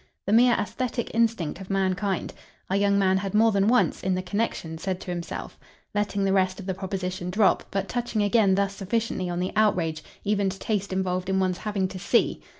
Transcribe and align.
"The 0.25 0.33
mere 0.33 0.55
aesthetic 0.55 1.13
instinct 1.13 1.61
of 1.61 1.69
mankind!" 1.69 2.33
our 2.71 2.75
young 2.75 2.97
man 2.97 3.17
had 3.17 3.35
more 3.35 3.51
than 3.51 3.67
once, 3.67 4.01
in 4.01 4.15
the 4.15 4.23
connexion, 4.23 4.79
said 4.79 4.99
to 5.01 5.11
himself; 5.11 5.59
letting 5.93 6.23
the 6.23 6.33
rest 6.33 6.59
of 6.59 6.65
the 6.65 6.73
proposition 6.73 7.29
drop, 7.29 7.65
but 7.69 7.87
touching 7.87 8.23
again 8.23 8.55
thus 8.55 8.73
sufficiently 8.75 9.29
on 9.29 9.39
the 9.39 9.51
outrage 9.55 10.03
even 10.23 10.49
to 10.49 10.57
taste 10.57 10.91
involved 10.91 11.29
in 11.29 11.39
one's 11.39 11.59
having 11.59 11.87
to 11.89 11.99
SEE. 11.99 12.41